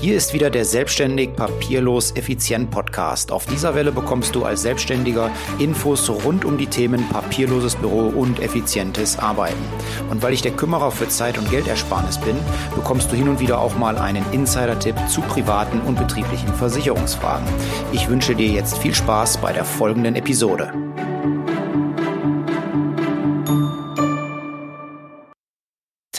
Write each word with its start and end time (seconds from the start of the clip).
Hier 0.00 0.16
ist 0.16 0.32
wieder 0.32 0.48
der 0.48 0.64
Selbstständig 0.64 1.36
Papierlos 1.36 2.12
Effizient 2.12 2.70
Podcast. 2.70 3.30
Auf 3.30 3.44
dieser 3.44 3.74
Welle 3.74 3.92
bekommst 3.92 4.34
du 4.34 4.46
als 4.46 4.62
Selbstständiger 4.62 5.30
Infos 5.58 6.08
rund 6.08 6.46
um 6.46 6.56
die 6.56 6.68
Themen 6.68 7.06
papierloses 7.10 7.76
Büro 7.76 8.06
und 8.08 8.40
effizientes 8.40 9.18
Arbeiten. 9.18 9.62
Und 10.08 10.22
weil 10.22 10.32
ich 10.32 10.40
der 10.40 10.52
Kümmerer 10.52 10.90
für 10.90 11.08
Zeit- 11.08 11.36
und 11.36 11.50
Geldersparnis 11.50 12.16
bin, 12.16 12.36
bekommst 12.74 13.12
du 13.12 13.16
hin 13.16 13.28
und 13.28 13.40
wieder 13.40 13.60
auch 13.60 13.76
mal 13.76 13.98
einen 13.98 14.24
Insider-Tipp 14.32 14.96
zu 15.10 15.20
privaten 15.20 15.82
und 15.82 15.98
betrieblichen 15.98 16.54
Versicherungsfragen. 16.54 17.46
Ich 17.92 18.08
wünsche 18.08 18.34
dir 18.34 18.48
jetzt 18.48 18.78
viel 18.78 18.94
Spaß 18.94 19.36
bei 19.36 19.52
der 19.52 19.66
folgenden 19.66 20.16
Episode. 20.16 20.89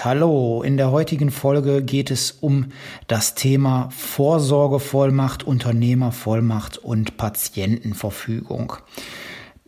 Hallo, 0.04 0.64
in 0.64 0.78
der 0.78 0.90
heutigen 0.90 1.30
Folge 1.30 1.84
geht 1.84 2.10
es 2.10 2.32
um 2.32 2.70
das 3.06 3.36
Thema 3.36 3.90
Vorsorgevollmacht, 3.92 5.44
Unternehmervollmacht 5.44 6.80
und 6.80 7.18
Patientenverfügung. 7.18 8.78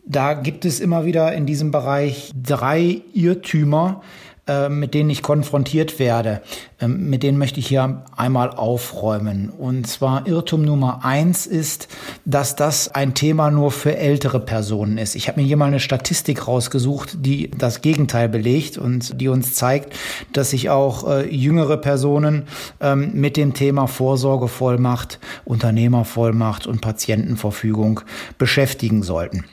Da 0.04 0.34
gibt 0.34 0.64
es 0.64 0.80
immer 0.80 1.04
wieder 1.04 1.32
in 1.34 1.46
diesem 1.46 1.70
Bereich 1.70 2.32
drei 2.34 3.02
Irrtümer, 3.12 4.02
äh, 4.46 4.68
mit 4.68 4.92
denen 4.92 5.08
ich 5.08 5.22
konfrontiert 5.22 5.98
werde. 5.98 6.42
Ähm, 6.78 7.08
mit 7.08 7.22
denen 7.22 7.38
möchte 7.38 7.60
ich 7.60 7.66
hier 7.66 8.04
einmal 8.14 8.50
aufräumen. 8.50 9.48
Und 9.48 9.86
zwar 9.86 10.26
Irrtum 10.26 10.66
Nummer 10.66 11.02
eins 11.02 11.46
ist, 11.46 11.88
dass 12.26 12.54
das 12.54 12.94
ein 12.94 13.14
Thema 13.14 13.50
nur 13.50 13.70
für 13.70 13.96
ältere 13.96 14.40
Personen 14.40 14.98
ist. 14.98 15.14
Ich 15.14 15.28
habe 15.28 15.40
mir 15.40 15.46
hier 15.46 15.56
mal 15.56 15.68
eine 15.68 15.80
Statistik 15.80 16.46
rausgesucht, 16.46 17.24
die 17.24 17.50
das 17.56 17.80
Gegenteil 17.80 18.28
belegt 18.28 18.76
und 18.76 19.18
die 19.18 19.28
uns 19.28 19.54
zeigt, 19.54 19.94
dass 20.34 20.50
sich 20.50 20.68
auch 20.68 21.08
äh, 21.08 21.34
jüngere 21.34 21.78
Personen 21.78 22.42
ähm, 22.82 23.12
mit 23.14 23.38
dem 23.38 23.54
Thema 23.54 23.86
Vorsorgevollmacht, 23.86 25.20
Unternehmervollmacht 25.46 26.66
und 26.66 26.82
Patientenverfügung 26.82 28.02
beschäftigen 28.36 29.02
sollten. 29.02 29.44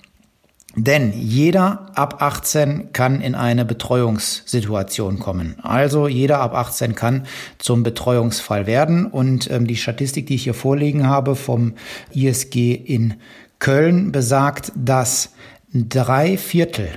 Denn 0.75 1.11
jeder 1.13 1.91
ab 1.95 2.21
18 2.21 2.93
kann 2.93 3.19
in 3.19 3.35
eine 3.35 3.65
Betreuungssituation 3.65 5.19
kommen. 5.19 5.57
Also 5.61 6.07
jeder 6.07 6.39
ab 6.39 6.55
18 6.55 6.95
kann 6.95 7.25
zum 7.57 7.83
Betreuungsfall 7.83 8.67
werden. 8.67 9.05
Und 9.05 9.51
ähm, 9.51 9.67
die 9.67 9.75
Statistik, 9.75 10.27
die 10.27 10.35
ich 10.35 10.43
hier 10.43 10.53
vorliegen 10.53 11.07
habe 11.07 11.35
vom 11.35 11.73
ISG 12.13 12.73
in 12.73 13.15
Köln, 13.59 14.13
besagt, 14.13 14.71
dass 14.75 15.33
drei 15.73 16.37
Viertel, 16.37 16.89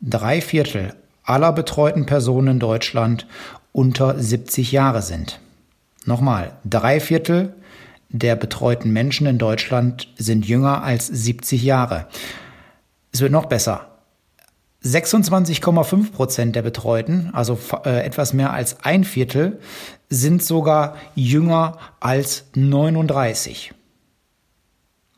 drei 0.00 0.40
Viertel 0.40 0.94
aller 1.22 1.52
betreuten 1.52 2.06
Personen 2.06 2.48
in 2.48 2.58
Deutschland 2.58 3.26
unter 3.72 4.18
70 4.18 4.72
Jahre 4.72 5.02
sind. 5.02 5.38
Nochmal, 6.06 6.52
drei 6.64 6.98
Viertel 6.98 7.54
der 8.08 8.36
betreuten 8.36 8.92
Menschen 8.92 9.26
in 9.26 9.38
Deutschland 9.38 10.08
sind 10.16 10.46
jünger 10.46 10.82
als 10.82 11.06
70 11.06 11.62
Jahre. 11.62 12.06
Es 13.16 13.22
wird 13.22 13.32
noch 13.32 13.46
besser. 13.46 13.86
26,5 14.84 16.12
Prozent 16.12 16.54
der 16.54 16.60
Betreuten, 16.60 17.30
also 17.32 17.58
äh, 17.86 18.04
etwas 18.04 18.34
mehr 18.34 18.52
als 18.52 18.84
ein 18.84 19.04
Viertel, 19.04 19.58
sind 20.10 20.42
sogar 20.42 20.96
jünger 21.14 21.78
als 21.98 22.44
39. 22.54 23.72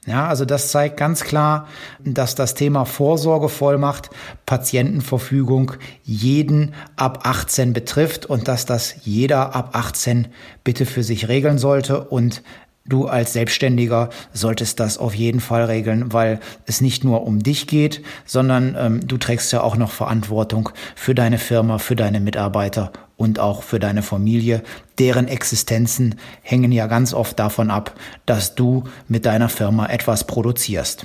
Ja, 0.07 0.29
also 0.29 0.45
das 0.45 0.71
zeigt 0.71 0.97
ganz 0.97 1.25
klar, 1.25 1.67
dass 2.05 2.37
das 2.37 2.55
Thema 2.55 2.85
Vorsorgevollmacht, 2.85 4.11
Patientenverfügung 4.47 5.73
jeden 6.05 6.75
ab 6.95 7.27
18 7.27 7.73
betrifft 7.73 8.27
und 8.27 8.47
dass 8.47 8.65
das 8.65 8.95
jeder 9.03 9.57
ab 9.57 9.71
18 9.73 10.29
bitte 10.63 10.87
für 10.87 11.03
sich 11.03 11.27
regeln 11.27 11.59
sollte 11.59 12.05
und 12.05 12.45
Du 12.89 13.07
als 13.07 13.35
Selbstständiger 13.35 14.09
solltest 14.33 14.81
das 14.81 14.97
auf 14.97 15.15
jeden 15.15 15.41
Fall 15.41 15.65
regeln, 15.65 16.11
weil 16.13 16.41
es 16.65 16.81
nicht 16.81 17.05
nur 17.05 17.27
um 17.27 17.43
dich 17.43 17.67
geht, 17.67 18.03
sondern 18.25 18.75
ähm, 18.79 19.07
du 19.07 19.19
trägst 19.19 19.53
ja 19.53 19.61
auch 19.61 19.77
noch 19.77 19.91
Verantwortung 19.91 20.71
für 20.97 21.15
deine 21.15 21.37
Firma, 21.37 21.77
für 21.77 21.97
deine 21.97 22.19
Mitarbeiter 22.19 22.91
und 23.19 23.41
auch 23.41 23.63
für 23.63 23.79
deine 23.79 24.03
Familie. 24.03 24.63
Deren 24.99 25.29
Existenzen 25.29 26.15
hängen 26.41 26.73
ja 26.73 26.87
ganz 26.87 27.13
oft 27.13 27.39
davon 27.39 27.71
ab, 27.71 27.95
dass 28.25 28.55
du 28.55 28.85
mit 29.07 29.27
deiner 29.27 29.51
Firma 29.51 29.87
etwas 29.87 30.27
produzierst. 30.27 31.05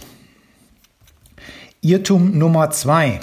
Irrtum 1.82 2.38
Nummer 2.38 2.70
zwei, 2.70 3.20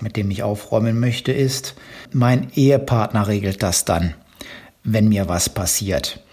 mit 0.00 0.16
dem 0.16 0.32
ich 0.32 0.42
aufräumen 0.42 0.98
möchte, 0.98 1.30
ist, 1.30 1.76
mein 2.12 2.50
Ehepartner 2.54 3.28
regelt 3.28 3.62
das 3.62 3.84
dann, 3.84 4.14
wenn 4.82 5.08
mir 5.08 5.28
was 5.28 5.48
passiert. 5.48 6.23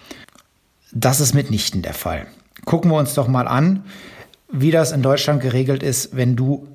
Das 0.91 1.19
ist 1.19 1.33
mitnichten 1.33 1.81
der 1.81 1.93
Fall. 1.93 2.27
Gucken 2.65 2.91
wir 2.91 2.97
uns 2.97 3.13
doch 3.13 3.27
mal 3.27 3.47
an, 3.47 3.83
wie 4.51 4.71
das 4.71 4.91
in 4.91 5.01
Deutschland 5.01 5.41
geregelt 5.41 5.83
ist, 5.83 6.15
wenn 6.15 6.35
du 6.35 6.67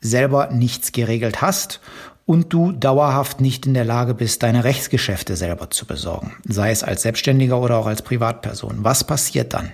selber 0.00 0.50
nichts 0.50 0.92
geregelt 0.92 1.42
hast 1.42 1.80
und 2.24 2.52
du 2.52 2.72
dauerhaft 2.72 3.40
nicht 3.40 3.66
in 3.66 3.74
der 3.74 3.84
Lage 3.84 4.14
bist, 4.14 4.42
deine 4.42 4.64
Rechtsgeschäfte 4.64 5.36
selber 5.36 5.70
zu 5.70 5.86
besorgen, 5.86 6.36
sei 6.46 6.70
es 6.70 6.82
als 6.82 7.02
Selbstständiger 7.02 7.60
oder 7.60 7.76
auch 7.76 7.86
als 7.86 8.02
Privatperson. 8.02 8.84
Was 8.84 9.04
passiert 9.04 9.54
dann? 9.54 9.72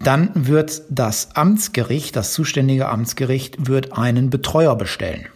Dann 0.00 0.30
wird 0.34 0.82
das 0.90 1.34
Amtsgericht, 1.34 2.16
das 2.16 2.32
zuständige 2.32 2.88
Amtsgericht, 2.88 3.66
wird 3.66 3.96
einen 3.96 4.28
Betreuer 4.28 4.76
bestellen, 4.76 5.26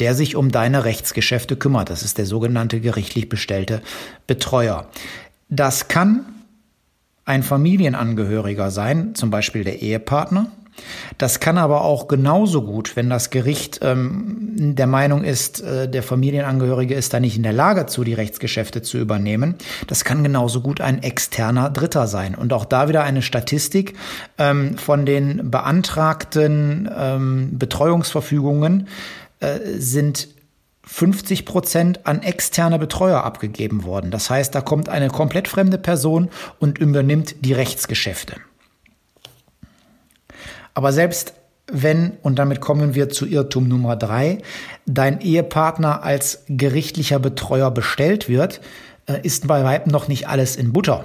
der 0.00 0.14
sich 0.14 0.36
um 0.36 0.50
deine 0.50 0.84
Rechtsgeschäfte 0.84 1.56
kümmert. 1.56 1.88
Das 1.88 2.02
ist 2.02 2.18
der 2.18 2.26
sogenannte 2.26 2.80
gerichtlich 2.80 3.28
bestellte 3.28 3.80
Betreuer. 4.26 4.88
Das 5.48 5.88
kann 5.88 6.26
ein 7.26 7.42
Familienangehöriger 7.42 8.70
sein, 8.70 9.14
zum 9.14 9.30
Beispiel 9.30 9.64
der 9.64 9.82
Ehepartner. 9.82 10.46
Das 11.18 11.40
kann 11.40 11.58
aber 11.58 11.82
auch 11.82 12.06
genauso 12.06 12.62
gut, 12.62 12.96
wenn 12.96 13.08
das 13.08 13.30
Gericht 13.30 13.80
ähm, 13.82 14.74
der 14.76 14.86
Meinung 14.86 15.24
ist, 15.24 15.62
äh, 15.62 15.88
der 15.88 16.02
Familienangehörige 16.02 16.94
ist 16.94 17.14
da 17.14 17.20
nicht 17.20 17.36
in 17.36 17.42
der 17.42 17.54
Lage 17.54 17.86
zu, 17.86 18.04
die 18.04 18.12
Rechtsgeschäfte 18.12 18.82
zu 18.82 18.98
übernehmen. 18.98 19.54
Das 19.86 20.04
kann 20.04 20.22
genauso 20.22 20.60
gut 20.60 20.80
ein 20.80 21.02
externer 21.02 21.70
Dritter 21.70 22.06
sein. 22.06 22.34
Und 22.34 22.52
auch 22.52 22.66
da 22.66 22.88
wieder 22.88 23.04
eine 23.04 23.22
Statistik 23.22 23.94
ähm, 24.38 24.76
von 24.76 25.06
den 25.06 25.50
beantragten 25.50 26.90
ähm, 26.94 27.58
Betreuungsverfügungen 27.58 28.88
äh, 29.40 29.58
sind 29.78 30.28
50 30.86 31.44
Prozent 31.44 32.06
an 32.06 32.22
externe 32.22 32.78
Betreuer 32.78 33.24
abgegeben 33.24 33.84
worden. 33.84 34.10
Das 34.10 34.30
heißt, 34.30 34.54
da 34.54 34.60
kommt 34.60 34.88
eine 34.88 35.08
komplett 35.08 35.48
fremde 35.48 35.78
Person 35.78 36.30
und 36.58 36.78
übernimmt 36.78 37.34
die 37.40 37.52
Rechtsgeschäfte. 37.52 38.36
Aber 40.74 40.92
selbst 40.92 41.34
wenn, 41.70 42.12
und 42.22 42.38
damit 42.38 42.60
kommen 42.60 42.94
wir 42.94 43.08
zu 43.08 43.26
Irrtum 43.26 43.66
Nummer 43.66 43.96
drei, 43.96 44.38
dein 44.86 45.20
Ehepartner 45.20 46.04
als 46.04 46.44
gerichtlicher 46.48 47.18
Betreuer 47.18 47.72
bestellt 47.72 48.28
wird, 48.28 48.60
äh, 49.06 49.20
ist 49.22 49.48
bei 49.48 49.64
weitem 49.64 49.90
noch 49.90 50.06
nicht 50.06 50.28
alles 50.28 50.54
in 50.54 50.72
Butter. 50.72 51.04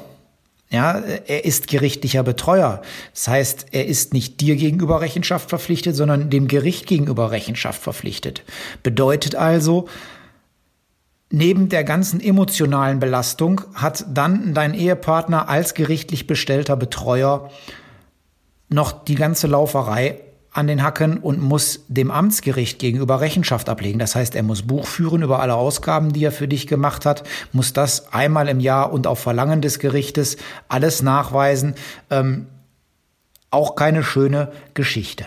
Ja, 0.72 1.00
er 1.00 1.44
ist 1.44 1.68
gerichtlicher 1.68 2.24
Betreuer. 2.24 2.82
Das 3.14 3.28
heißt, 3.28 3.66
er 3.72 3.88
ist 3.88 4.14
nicht 4.14 4.40
dir 4.40 4.56
gegenüber 4.56 5.02
Rechenschaft 5.02 5.50
verpflichtet, 5.50 5.98
sondern 5.98 6.30
dem 6.30 6.48
Gericht 6.48 6.88
gegenüber 6.88 7.30
Rechenschaft 7.32 7.82
verpflichtet. 7.82 8.44
Bedeutet 8.82 9.36
also, 9.36 9.90
neben 11.30 11.68
der 11.68 11.84
ganzen 11.84 12.22
emotionalen 12.22 13.00
Belastung 13.00 13.62
hat 13.74 14.06
dann 14.14 14.54
dein 14.54 14.74
Ehepartner 14.74 15.50
als 15.50 15.74
gerichtlich 15.74 16.26
bestellter 16.26 16.78
Betreuer 16.78 17.52
noch 18.70 19.04
die 19.04 19.16
ganze 19.16 19.48
Lauferei 19.48 20.22
an 20.54 20.68
den 20.68 20.84
Hacken 20.84 21.18
und 21.18 21.42
muss 21.42 21.86
dem 21.88 22.12
Amtsgericht 22.12 22.78
gegenüber 22.80 23.22
Rechenschaft 23.22 23.70
ablegen. 23.70 24.00
Das 24.00 24.16
heißt, 24.16 24.36
er 24.36 24.44
muss 24.44 24.64
Buch 24.64 24.86
führen 24.86 25.22
über 25.22 25.40
alle 25.40 25.56
Ausgaben, 25.56 26.12
die 26.12 26.26
er 26.26 26.32
für 26.32 26.48
dich 26.48 26.68
gemacht 26.68 27.06
hat, 27.06 27.24
muss 27.54 27.72
das 27.72 28.14
einmal 28.14 28.50
im 28.50 28.60
Jahr 28.60 28.92
und 28.92 29.08
auf 29.08 29.20
Verlangen 29.20 29.62
des 29.62 29.80
Gerichtes 29.80 30.38
alles 30.68 31.02
nachweisen. 31.02 31.76
Ähm, 32.10 32.48
auch 33.50 33.76
keine 33.76 34.04
schöne 34.04 34.52
Geschichte. 34.74 35.26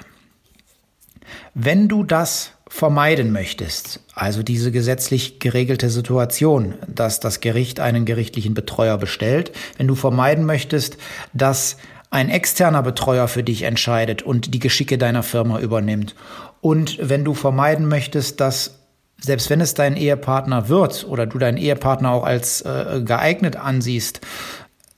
Wenn 1.55 1.88
du 1.88 2.05
das 2.05 2.53
vermeiden 2.69 3.32
möchtest, 3.32 4.00
also 4.15 4.43
diese 4.43 4.73
gesetzlich 4.73 5.38
geregelte 5.38 5.91
Situation, 5.91 6.75
dass 6.88 7.21
das 7.21 7.41
Gericht 7.41 7.81
einen 7.81 8.05
gerichtlichen 8.05 8.55
Betreuer 8.55 8.99
bestellt, 8.99 9.53
wenn 9.76 9.87
du 9.87 9.94
vermeiden 9.94 10.44
möchtest, 10.44 10.97
dass 11.32 11.76
ein 12.14 12.31
externer 12.31 12.84
Betreuer 12.84 13.26
für 13.26 13.43
dich 13.43 13.62
entscheidet 13.62 14.22
und 14.22 14.55
die 14.55 14.61
Geschicke 14.61 14.99
deiner 14.99 15.25
Firma 15.25 15.58
übernimmt. 15.58 16.14
Und 16.61 16.96
wenn 17.00 17.25
du 17.25 17.34
vermeiden 17.34 17.88
möchtest, 17.88 18.40
dass 18.40 18.78
selbst 19.20 19.50
wenn 19.50 19.61
es 19.61 19.75
dein 19.75 19.96
Ehepartner 19.96 20.69
wird 20.69 21.05
oder 21.08 21.26
du 21.26 21.38
deinen 21.38 21.56
Ehepartner 21.56 22.12
auch 22.12 22.22
als 22.22 22.61
äh, 22.61 23.02
geeignet 23.05 23.56
ansiehst, 23.56 24.20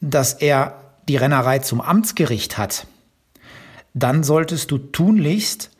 dass 0.02 0.34
er 0.34 0.74
die 1.08 1.16
Rennerei 1.16 1.60
zum 1.60 1.80
Amtsgericht 1.80 2.58
hat, 2.58 2.86
dann 3.94 4.22
solltest 4.22 4.70
du 4.70 4.76
tunlichst 4.76 5.70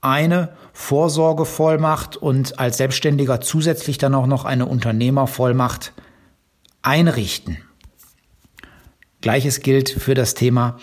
eine 0.00 0.48
Vorsorgevollmacht 0.72 2.16
und 2.16 2.58
als 2.58 2.78
Selbstständiger 2.78 3.40
zusätzlich 3.40 3.98
dann 3.98 4.16
auch 4.16 4.26
noch 4.26 4.44
eine 4.44 4.66
Unternehmervollmacht 4.66 5.92
einrichten. 6.82 7.58
Gleiches 9.20 9.60
gilt 9.60 9.90
für 9.90 10.14
das 10.14 10.34
Thema 10.34 10.78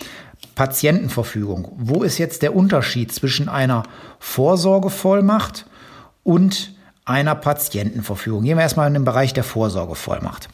Patientenverfügung. 0.55 1.71
Wo 1.77 2.03
ist 2.03 2.17
jetzt 2.17 2.41
der 2.41 2.55
Unterschied 2.55 3.11
zwischen 3.11 3.49
einer 3.49 3.83
Vorsorgevollmacht 4.19 5.65
und 6.23 6.75
einer 7.05 7.35
Patientenverfügung? 7.35 8.43
Gehen 8.43 8.57
wir 8.57 8.63
erstmal 8.63 8.87
in 8.87 8.93
den 8.93 9.05
Bereich 9.05 9.33
der 9.33 9.43
Vorsorgevollmacht. 9.43 10.49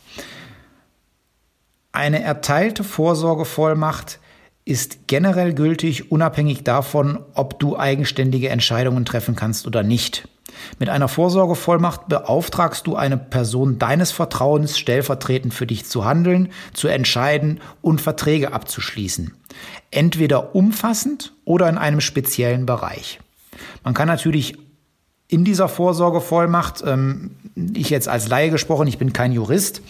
Eine 1.92 2.24
erteilte 2.24 2.84
Vorsorgevollmacht 2.84 4.20
ist 4.66 5.08
generell 5.08 5.54
gültig, 5.54 6.12
unabhängig 6.12 6.64
davon, 6.64 7.20
ob 7.34 7.60
du 7.60 7.78
eigenständige 7.78 8.50
Entscheidungen 8.50 9.06
treffen 9.06 9.36
kannst 9.36 9.68
oder 9.68 9.84
nicht. 9.84 10.28
Mit 10.80 10.90
einer 10.90 11.08
Vorsorgevollmacht 11.08 12.08
beauftragst 12.08 12.88
du 12.88 12.96
eine 12.96 13.18
Person 13.18 13.80
deines 13.80 14.12
Vertrauens, 14.12 14.78
stellvertretend 14.78 15.54
für 15.54 15.68
dich 15.68 15.86
zu 15.86 16.06
handeln, 16.06 16.50
zu 16.74 16.88
entscheiden 16.88 17.60
und 17.82 18.02
Verträge 18.02 18.54
abzuschließen. 18.54 19.34
Entweder 19.92 20.56
umfassend 20.56 21.34
oder 21.46 21.70
in 21.70 21.78
einem 21.78 22.02
speziellen 22.02 22.66
Bereich. 22.66 23.20
Man 23.84 23.94
kann 23.94 24.08
natürlich 24.08 24.58
in 25.28 25.44
dieser 25.44 25.68
Vorsorgevollmacht, 25.68 26.84
ähm, 26.86 27.32
ich 27.74 27.90
jetzt 27.90 28.08
als 28.08 28.28
Laie 28.28 28.50
gesprochen, 28.50 28.88
ich 28.88 28.98
bin 28.98 29.14
kein 29.14 29.32
Jurist, 29.32 29.82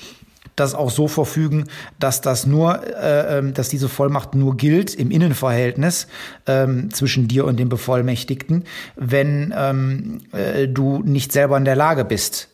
das 0.56 0.76
auch 0.76 0.92
so 0.92 1.08
verfügen, 1.08 1.66
dass 2.00 2.22
das 2.22 2.46
nur, 2.46 2.82
äh, 2.86 3.40
ähm, 3.40 3.54
dass 3.54 3.70
diese 3.70 3.90
Vollmacht 3.90 4.36
nur 4.36 4.58
gilt 4.58 4.94
im 4.94 5.12
Innenverhältnis 5.12 6.08
ähm, 6.48 6.94
zwischen 6.94 7.28
dir 7.28 7.46
und 7.46 7.60
dem 7.60 7.70
Bevollmächtigten, 7.70 8.64
wenn 8.96 9.54
ähm, 9.58 10.22
äh, 10.32 10.68
du 10.68 11.02
nicht 11.04 11.32
selber 11.32 11.58
in 11.58 11.66
der 11.66 11.76
Lage 11.76 12.06
bist, 12.06 12.50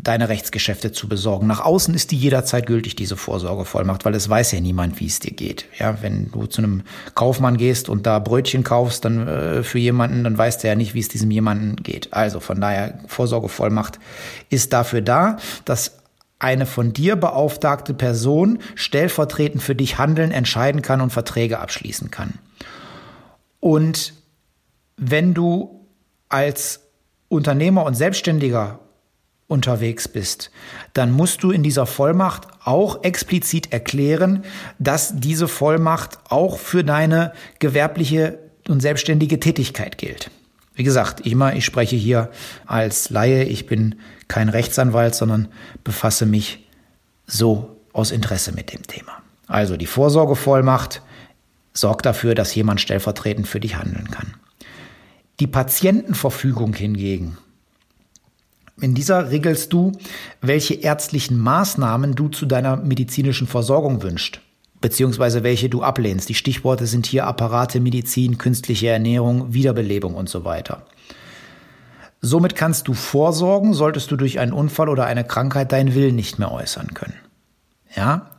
deine 0.00 0.28
Rechtsgeschäfte 0.28 0.92
zu 0.92 1.08
besorgen. 1.08 1.48
Nach 1.48 1.60
außen 1.60 1.92
ist 1.92 2.12
die 2.12 2.16
jederzeit 2.16 2.66
gültig, 2.66 2.94
diese 2.94 3.16
Vorsorgevollmacht, 3.16 4.04
weil 4.04 4.14
es 4.14 4.28
weiß 4.28 4.52
ja 4.52 4.60
niemand, 4.60 5.00
wie 5.00 5.06
es 5.06 5.18
dir 5.18 5.32
geht. 5.32 5.66
Ja, 5.76 6.00
wenn 6.02 6.30
du 6.30 6.46
zu 6.46 6.62
einem 6.62 6.82
Kaufmann 7.14 7.56
gehst 7.56 7.88
und 7.88 8.06
da 8.06 8.20
Brötchen 8.20 8.62
kaufst, 8.62 9.04
dann 9.04 9.26
äh, 9.26 9.62
für 9.64 9.80
jemanden, 9.80 10.22
dann 10.22 10.38
weißt 10.38 10.62
du 10.62 10.68
ja 10.68 10.76
nicht, 10.76 10.94
wie 10.94 11.00
es 11.00 11.08
diesem 11.08 11.32
jemanden 11.32 11.76
geht. 11.76 12.12
Also 12.12 12.38
von 12.38 12.60
daher, 12.60 13.00
Vorsorgevollmacht 13.08 13.98
ist 14.50 14.72
dafür 14.72 15.02
da, 15.02 15.38
dass 15.64 15.97
eine 16.38 16.66
von 16.66 16.92
dir 16.92 17.16
beauftragte 17.16 17.94
Person 17.94 18.60
stellvertretend 18.74 19.62
für 19.62 19.74
dich 19.74 19.98
handeln, 19.98 20.30
entscheiden 20.30 20.82
kann 20.82 21.00
und 21.00 21.10
Verträge 21.10 21.58
abschließen 21.58 22.10
kann. 22.10 22.34
Und 23.60 24.14
wenn 24.96 25.34
du 25.34 25.86
als 26.28 26.80
Unternehmer 27.28 27.84
und 27.84 27.94
Selbstständiger 27.94 28.80
unterwegs 29.48 30.06
bist, 30.08 30.50
dann 30.92 31.10
musst 31.10 31.42
du 31.42 31.50
in 31.50 31.62
dieser 31.62 31.86
Vollmacht 31.86 32.46
auch 32.64 33.02
explizit 33.02 33.72
erklären, 33.72 34.44
dass 34.78 35.14
diese 35.16 35.48
Vollmacht 35.48 36.18
auch 36.28 36.58
für 36.58 36.84
deine 36.84 37.32
gewerbliche 37.58 38.38
und 38.68 38.80
selbstständige 38.80 39.40
Tätigkeit 39.40 39.98
gilt. 39.98 40.30
Wie 40.78 40.84
gesagt, 40.84 41.26
mal, 41.34 41.56
ich 41.56 41.64
spreche 41.64 41.96
hier 41.96 42.30
als 42.64 43.10
Laie, 43.10 43.42
ich 43.42 43.66
bin 43.66 43.96
kein 44.28 44.48
Rechtsanwalt, 44.48 45.12
sondern 45.12 45.48
befasse 45.82 46.24
mich 46.24 46.68
so 47.26 47.80
aus 47.92 48.12
Interesse 48.12 48.52
mit 48.52 48.72
dem 48.72 48.86
Thema. 48.86 49.20
Also 49.48 49.76
die 49.76 49.86
Vorsorgevollmacht 49.86 51.02
sorgt 51.72 52.06
dafür, 52.06 52.36
dass 52.36 52.54
jemand 52.54 52.80
stellvertretend 52.80 53.48
für 53.48 53.58
dich 53.58 53.74
handeln 53.74 54.08
kann. 54.12 54.34
Die 55.40 55.48
Patientenverfügung 55.48 56.74
hingegen, 56.74 57.38
in 58.80 58.94
dieser 58.94 59.32
regelst 59.32 59.72
du, 59.72 59.90
welche 60.40 60.74
ärztlichen 60.74 61.40
Maßnahmen 61.40 62.14
du 62.14 62.28
zu 62.28 62.46
deiner 62.46 62.76
medizinischen 62.76 63.48
Versorgung 63.48 64.04
wünschst, 64.04 64.40
beziehungsweise 64.80 65.42
welche 65.42 65.68
du 65.68 65.82
ablehnst. 65.82 66.28
Die 66.28 66.34
Stichworte 66.34 66.86
sind 66.86 67.06
hier 67.06 67.26
Apparate, 67.26 67.80
Medizin, 67.80 68.38
künstliche 68.38 68.88
Ernährung, 68.88 69.52
Wiederbelebung 69.52 70.14
und 70.14 70.28
so 70.28 70.44
weiter. 70.44 70.86
Somit 72.20 72.56
kannst 72.56 72.88
du 72.88 72.94
vorsorgen, 72.94 73.74
solltest 73.74 74.10
du 74.10 74.16
durch 74.16 74.38
einen 74.40 74.52
Unfall 74.52 74.88
oder 74.88 75.06
eine 75.06 75.24
Krankheit 75.24 75.72
deinen 75.72 75.94
Willen 75.94 76.16
nicht 76.16 76.38
mehr 76.38 76.50
äußern 76.50 76.94
können. 76.94 77.14
Ja, 77.94 78.30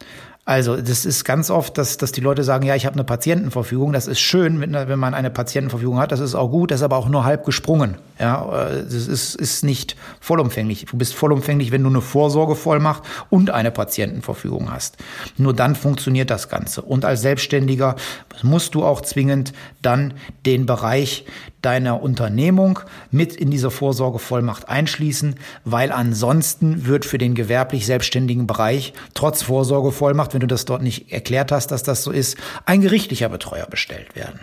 also 0.46 0.78
das 0.78 1.06
ist 1.06 1.26
ganz 1.26 1.52
oft, 1.52 1.78
dass, 1.78 1.98
dass 1.98 2.12
die 2.12 2.22
Leute 2.22 2.44
sagen, 2.44 2.66
ja, 2.66 2.76
ich 2.76 2.88
habe 2.88 2.96
eine 2.96 3.04
Patientenverfügung. 3.04 3.94
Das 3.94 4.08
ist 4.08 4.20
schön, 4.20 4.60
wenn, 4.60 5.00
man 5.00 5.14
eine 5.14 5.30
Patientenverfügung 5.30 6.00
hat. 6.00 6.12
Das 6.12 6.20
ist 6.20 6.34
auch 6.34 6.50
gut, 6.50 6.72
das 6.72 6.80
ist 6.80 6.84
aber 6.84 6.98
auch 6.98 7.08
nur 7.08 7.24
halb 7.24 7.46
gesprungen. 7.46 7.98
Ja, 8.20 8.68
äh, 8.68 8.84
das 8.84 9.08
ist, 9.08 9.36
ist 9.36 9.64
nicht 9.64 9.96
vollumfänglich. 10.20 10.88
Du 10.90 10.98
bist 10.98 11.14
vollumfänglich, 11.14 11.72
wenn 11.72 11.84
du 11.84 11.90
eine 11.90 12.02
Vorsorgevollmacht 12.02 13.04
und 13.30 13.52
eine 13.52 13.70
Patientenverfügung 13.70 14.72
hast. 14.72 14.98
Nur 15.38 15.54
dann 15.54 15.76
funktioniert 15.76 16.32
das 16.32 16.50
Ganze. 16.50 16.82
Und 16.82 17.06
als 17.06 17.22
Selbstständiger 17.22 17.96
musst 18.44 18.76
du 18.76 18.84
auch 18.84 19.02
zwingend 19.02 19.54
dann 19.82 20.14
den 20.46 20.66
Bereich 20.66 21.26
deiner 21.62 22.02
Unternehmung 22.02 22.80
mit 23.12 23.36
in 23.36 23.52
dieser 23.52 23.72
Vorsorgevollmacht 23.72 24.70
einschließen, 24.70 25.36
weil 25.66 25.92
ansonsten 25.92 26.86
wird 26.86 27.06
für 27.06 27.18
den 27.18 27.36
gewerblich 27.36 27.86
selbstständigen 27.86 28.48
Bereich 28.48 28.94
trotz 29.14 29.44
Vorsorgevollmacht, 29.44 30.34
wenn 30.34 30.40
du 30.42 30.48
das 30.48 30.66
dort 30.66 30.82
nicht 30.82 31.12
erklärt 31.12 31.52
hast, 31.52 31.68
dass 31.68 31.84
das 31.84 32.04
so 32.04 32.12
ist, 32.12 32.38
ein 32.66 32.82
gerichtlicher 32.82 33.30
Betreuer 33.30 33.68
bestellt 33.68 34.16
werden. 34.16 34.40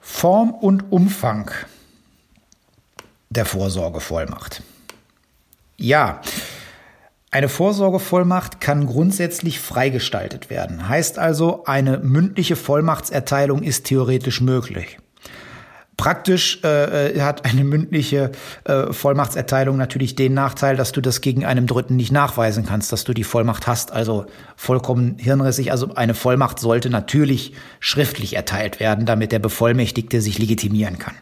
Form 0.00 0.50
und 0.52 0.92
Umfang 0.92 1.50
der 3.30 3.44
Vorsorgevollmacht. 3.44 4.62
Ja, 5.76 6.20
eine 7.32 7.48
Vorsorgevollmacht 7.48 8.60
kann 8.60 8.86
grundsätzlich 8.86 9.60
freigestaltet 9.60 10.50
werden. 10.50 10.88
Heißt 10.88 11.18
also, 11.18 11.64
eine 11.64 11.98
mündliche 11.98 12.56
Vollmachtserteilung 12.56 13.62
ist 13.62 13.86
theoretisch 13.86 14.40
möglich. 14.40 14.98
Praktisch 15.96 16.60
äh, 16.64 17.10
äh, 17.10 17.20
hat 17.20 17.44
eine 17.44 17.62
mündliche 17.62 18.32
äh, 18.64 18.92
Vollmachtserteilung 18.92 19.76
natürlich 19.76 20.16
den 20.16 20.32
Nachteil, 20.32 20.74
dass 20.74 20.92
du 20.92 21.02
das 21.02 21.20
gegen 21.20 21.44
einem 21.44 21.66
Dritten 21.66 21.94
nicht 21.94 22.10
nachweisen 22.10 22.64
kannst, 22.64 22.90
dass 22.90 23.04
du 23.04 23.12
die 23.12 23.22
Vollmacht 23.22 23.66
hast. 23.66 23.92
Also 23.92 24.24
vollkommen 24.56 25.16
hirnrissig. 25.18 25.70
Also 25.70 25.94
eine 25.94 26.14
Vollmacht 26.14 26.58
sollte 26.58 26.88
natürlich 26.88 27.52
schriftlich 27.80 28.34
erteilt 28.34 28.80
werden, 28.80 29.04
damit 29.04 29.30
der 29.30 29.40
Bevollmächtigte 29.40 30.22
sich 30.22 30.38
legitimieren 30.38 30.98
kann. 30.98 31.14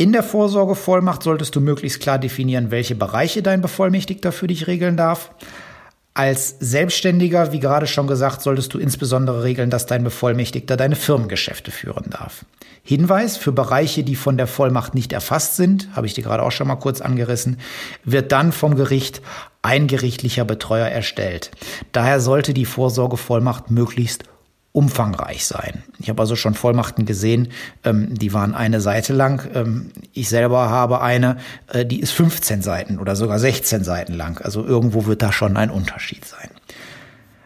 In 0.00 0.12
der 0.12 0.22
Vorsorgevollmacht 0.22 1.24
solltest 1.24 1.56
du 1.56 1.60
möglichst 1.60 1.98
klar 1.98 2.20
definieren, 2.20 2.70
welche 2.70 2.94
Bereiche 2.94 3.42
dein 3.42 3.60
Bevollmächtigter 3.60 4.30
für 4.30 4.46
dich 4.46 4.68
regeln 4.68 4.96
darf. 4.96 5.32
Als 6.14 6.54
Selbstständiger, 6.60 7.50
wie 7.50 7.58
gerade 7.58 7.88
schon 7.88 8.06
gesagt, 8.06 8.40
solltest 8.40 8.72
du 8.72 8.78
insbesondere 8.78 9.42
regeln, 9.42 9.70
dass 9.70 9.86
dein 9.86 10.04
Bevollmächtigter 10.04 10.76
deine 10.76 10.94
Firmengeschäfte 10.94 11.72
führen 11.72 12.10
darf. 12.10 12.44
Hinweis 12.84 13.36
für 13.36 13.50
Bereiche, 13.50 14.04
die 14.04 14.14
von 14.14 14.36
der 14.36 14.46
Vollmacht 14.46 14.94
nicht 14.94 15.12
erfasst 15.12 15.56
sind, 15.56 15.88
habe 15.96 16.06
ich 16.06 16.14
dir 16.14 16.22
gerade 16.22 16.44
auch 16.44 16.52
schon 16.52 16.68
mal 16.68 16.76
kurz 16.76 17.00
angerissen, 17.00 17.58
wird 18.04 18.30
dann 18.30 18.52
vom 18.52 18.76
Gericht 18.76 19.20
ein 19.62 19.88
gerichtlicher 19.88 20.44
Betreuer 20.44 20.86
erstellt. 20.86 21.50
Daher 21.90 22.20
sollte 22.20 22.54
die 22.54 22.66
Vorsorgevollmacht 22.66 23.72
möglichst 23.72 24.22
umfangreich 24.72 25.46
sein. 25.46 25.82
Ich 25.98 26.08
habe 26.08 26.20
also 26.20 26.36
schon 26.36 26.54
Vollmachten 26.54 27.06
gesehen, 27.06 27.48
ähm, 27.84 28.14
die 28.14 28.32
waren 28.32 28.54
eine 28.54 28.80
Seite 28.80 29.12
lang. 29.12 29.48
Ähm, 29.54 29.90
ich 30.12 30.28
selber 30.28 30.68
habe 30.70 31.00
eine, 31.00 31.38
äh, 31.72 31.84
die 31.84 32.00
ist 32.00 32.12
15 32.12 32.62
Seiten 32.62 32.98
oder 32.98 33.16
sogar 33.16 33.38
16 33.38 33.82
Seiten 33.82 34.12
lang. 34.12 34.40
Also 34.44 34.64
irgendwo 34.64 35.06
wird 35.06 35.22
da 35.22 35.32
schon 35.32 35.56
ein 35.56 35.70
Unterschied 35.70 36.24
sein. 36.24 36.50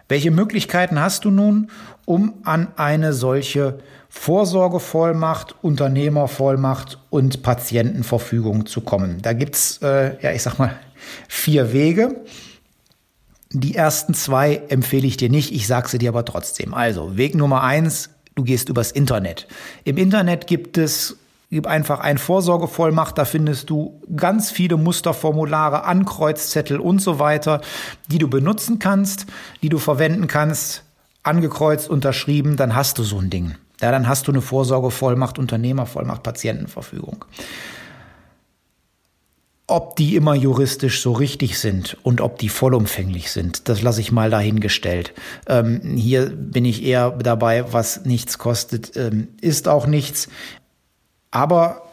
Welche 0.09 0.31
Möglichkeiten 0.31 1.01
hast 1.01 1.25
du 1.25 1.31
nun, 1.31 1.71
um 2.05 2.35
an 2.45 2.69
eine 2.77 3.13
solche 3.15 3.79
Vorsorgevollmacht, 4.11 5.55
Unternehmervollmacht 5.63 6.99
und 7.09 7.43
Patientenverfügung 7.43 8.67
zu 8.67 8.83
kommen? 8.83 9.23
Da 9.23 9.33
gibt's, 9.33 9.79
äh, 9.79 10.23
ja, 10.23 10.33
ich 10.33 10.43
sag 10.43 10.59
mal, 10.59 10.75
vier 11.29 11.73
Wege. 11.73 12.17
Die 13.53 13.75
ersten 13.75 14.15
zwei 14.15 14.63
empfehle 14.69 15.07
ich 15.07 15.17
dir 15.17 15.29
nicht, 15.29 15.53
ich 15.53 15.67
sage 15.67 15.89
sie 15.89 15.99
dir 15.99 16.11
aber 16.11 16.25
trotzdem. 16.25 16.75
Also, 16.75 17.17
Weg 17.17 17.35
Nummer 17.35 17.63
eins, 17.63 18.11
du 18.35 18.45
gehst 18.45 18.69
übers 18.69 18.93
Internet. 18.93 19.47
Im 19.85 19.97
Internet 19.97 20.47
gibt 20.47 20.79
es 20.79 21.17
Gib 21.53 21.67
einfach 21.67 22.01
ein 22.01 22.17
Vorsorgevollmacht, 22.17 23.19
da 23.19 23.27
findest 23.27 23.69
du 23.69 24.01
ganz 24.17 24.51
viele 24.51 24.79
Musterformulare, 24.79 25.85
Ankreuzzettel 25.85 26.81
und 26.81 27.03
so 27.03 27.19
weiter, 27.19 27.61
die 28.07 28.17
du 28.17 28.27
benutzen 28.27 28.79
kannst, 28.79 29.27
die 29.63 29.69
du 29.69 29.77
verwenden 29.77 30.29
kannst, 30.29 30.83
angekreuzt, 31.23 31.91
unterschrieben, 31.91 32.57
dann 32.57 32.75
hast 32.75 32.97
du 32.97 33.03
so 33.03 33.19
ein 33.19 33.29
Ding. 33.29 33.57
Ja, 33.83 33.91
dann 33.91 34.09
hast 34.09 34.29
du 34.29 34.33
eine 34.33 34.41
Vorsorgevollmacht, 34.41 35.39
Unternehmervollmacht, 35.39 36.23
Patientenverfügung. 36.23 37.27
Ob 39.73 39.97
die 39.97 40.17
immer 40.17 40.35
juristisch 40.35 41.01
so 41.01 41.13
richtig 41.13 41.59
sind 41.59 41.97
und 42.03 42.21
ob 42.21 42.37
die 42.37 42.51
vollumfänglich 42.51 43.33
sind, 43.33 43.71
das 43.71 43.81
lasse 43.81 44.03
ich 44.03 44.13
mal 44.13 44.29
dahingestellt. 44.29 45.15
Ähm, 45.47 45.81
hier 45.97 46.27
bin 46.27 46.67
ich 46.67 46.85
eher 46.85 47.13
dabei, 47.13 47.73
was 47.73 48.05
nichts 48.05 48.37
kostet, 48.37 48.99
ähm, 48.99 49.29
ist 49.41 49.69
auch 49.69 49.87
nichts. 49.87 50.29
Aber 51.31 51.89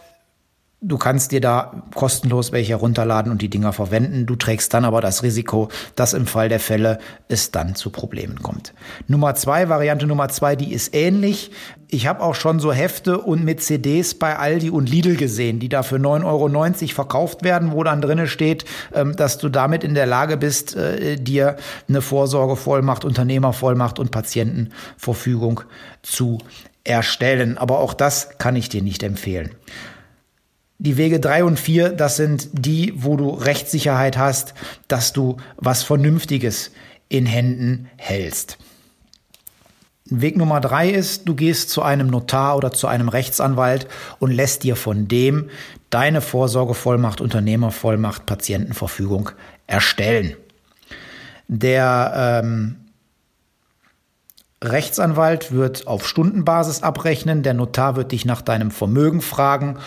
Du 0.81 0.97
kannst 0.97 1.33
dir 1.33 1.41
da 1.41 1.83
kostenlos 1.93 2.53
welche 2.53 2.69
herunterladen 2.69 3.33
und 3.33 3.41
die 3.41 3.49
Dinger 3.49 3.73
verwenden. 3.73 4.25
Du 4.25 4.37
trägst 4.37 4.73
dann 4.73 4.85
aber 4.85 5.01
das 5.01 5.23
Risiko, 5.23 5.67
dass 5.95 6.13
im 6.13 6.25
Fall 6.25 6.47
der 6.47 6.61
Fälle 6.61 6.99
es 7.27 7.51
dann 7.51 7.75
zu 7.75 7.89
Problemen 7.89 8.41
kommt. 8.41 8.73
Nummer 9.05 9.35
zwei, 9.35 9.67
Variante 9.67 10.07
Nummer 10.07 10.29
zwei, 10.29 10.55
die 10.55 10.71
ist 10.71 10.95
ähnlich. 10.95 11.51
Ich 11.89 12.07
habe 12.07 12.23
auch 12.23 12.33
schon 12.33 12.61
so 12.61 12.71
Hefte 12.71 13.19
und 13.19 13.43
mit 13.43 13.61
CDs 13.61 14.13
bei 14.13 14.37
Aldi 14.37 14.69
und 14.69 14.89
Lidl 14.89 15.17
gesehen, 15.17 15.59
die 15.59 15.67
da 15.67 15.83
für 15.83 15.97
9,90 15.97 16.23
Euro 16.23 16.93
verkauft 16.93 17.43
werden, 17.43 17.73
wo 17.73 17.83
dann 17.83 18.01
drinne 18.01 18.27
steht, 18.27 18.63
ähm, 18.93 19.17
dass 19.17 19.37
du 19.37 19.49
damit 19.49 19.83
in 19.83 19.95
der 19.95 20.05
Lage 20.05 20.37
bist, 20.37 20.77
äh, 20.77 21.17
dir 21.17 21.57
eine 21.89 22.01
Vorsorgevollmacht, 22.01 23.03
Unternehmervollmacht 23.03 23.99
und 23.99 24.11
Patientenverfügung 24.11 25.59
zu 26.03 26.37
erstellen. 26.85 27.57
Aber 27.57 27.79
auch 27.79 27.93
das 27.93 28.37
kann 28.37 28.55
ich 28.55 28.69
dir 28.69 28.81
nicht 28.81 29.03
empfehlen. 29.03 29.51
Die 30.81 30.95
Wege 30.95 31.19
drei 31.19 31.43
und 31.43 31.59
vier, 31.59 31.89
das 31.89 32.15
sind 32.15 32.47
die, 32.53 32.93
wo 32.95 33.17
du 33.17 33.31
Rechtssicherheit 33.31 34.17
hast, 34.17 34.53
dass 34.87 35.11
du 35.11 35.35
was 35.57 35.83
Vernünftiges 35.83 36.71
in 37.09 37.25
Händen 37.25 37.89
hältst. 37.97 38.57
Weg 40.05 40.37
Nummer 40.37 40.61
drei 40.61 40.89
ist, 40.89 41.27
du 41.27 41.35
gehst 41.35 41.69
zu 41.69 41.81
einem 41.81 42.07
Notar 42.07 42.55
oder 42.55 42.71
zu 42.71 42.87
einem 42.87 43.09
Rechtsanwalt 43.09 43.89
und 44.19 44.31
lässt 44.31 44.63
dir 44.63 44.77
von 44.77 45.09
dem 45.09 45.49
deine 45.89 46.21
Vorsorgevollmacht, 46.21 47.19
Unternehmervollmacht, 47.19 48.25
Patientenverfügung 48.25 49.31
erstellen. 49.67 50.37
Der 51.49 52.41
ähm, 52.41 52.77
Rechtsanwalt 54.63 55.51
wird 55.51 55.87
auf 55.87 56.07
Stundenbasis 56.07 56.83
abrechnen, 56.83 57.43
der 57.43 57.53
Notar 57.53 57.97
wird 57.97 58.13
dich 58.13 58.23
nach 58.23 58.41
deinem 58.41 58.71
Vermögen 58.71 59.21
fragen 59.21 59.77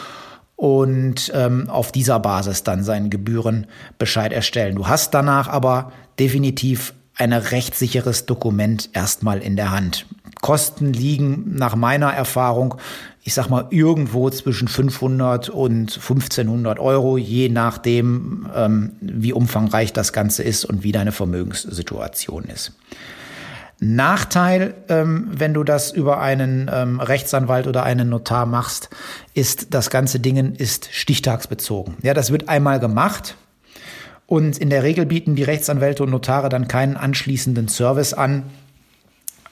und 0.63 1.33
ähm, 1.35 1.69
auf 1.69 1.91
dieser 1.91 2.21
Basis 2.21 2.63
dann 2.63 2.85
seinen 2.85 3.11
Gebührenbescheid 3.11 4.33
erstellen. 4.33 4.77
Du 4.77 4.87
hast 4.87 5.13
danach 5.13 5.49
aber 5.49 5.91
definitiv 6.21 6.95
ein 7.17 7.33
rechtssicheres 7.33 8.27
Dokument 8.27 8.89
erstmal 8.93 9.41
in 9.41 9.57
der 9.57 9.73
Hand. 9.73 10.07
Kosten 10.41 10.93
liegen 10.93 11.57
nach 11.57 11.75
meiner 11.75 12.13
Erfahrung, 12.13 12.77
ich 13.25 13.35
sag 13.35 13.51
mal, 13.51 13.67
irgendwo 13.71 14.31
zwischen 14.31 14.69
500 14.69 15.49
und 15.49 15.95
1500 15.97 16.79
Euro, 16.79 17.19
je 17.19 17.49
nachdem, 17.49 18.49
ähm, 18.55 18.93
wie 19.01 19.33
umfangreich 19.33 19.93
das 19.93 20.13
Ganze 20.13 20.45
ist 20.45 20.65
und 20.65 20.85
wie 20.85 20.93
deine 20.93 21.11
Vermögenssituation 21.11 22.45
ist. 22.45 22.71
Nachteil, 23.85 24.75
ähm, 24.89 25.29
wenn 25.33 25.55
du 25.55 25.65
das 25.65 25.91
über 25.91 26.21
einen 26.21 26.71
ähm, 26.73 27.01
Rechtsanwalt 27.01 27.67
oder 27.67 27.83
einen 27.83 28.09
Notar 28.09 28.47
machst, 28.47 28.91
ist, 29.35 29.75
das 29.75 29.91
ganze 29.91 30.21
Ding 30.21 30.55
ist 30.55 30.89
stichtagsbezogen. 30.93 31.97
Ja, 32.03 32.15
das 32.15 32.31
wird 32.31 32.49
einmal 32.49 32.79
gemacht 32.79 33.35
und 34.27 34.57
in 34.57 34.71
der 34.71 34.85
Regel 34.85 35.05
bieten 35.05 35.35
die 35.35 35.43
Rechtsanwälte 35.43 36.05
und 36.05 36.11
Notare 36.11 36.49
dann 36.49 36.69
keinen 36.69 36.97
anschließenden 36.97 37.67
Service 37.67 38.15
an, 38.15 38.45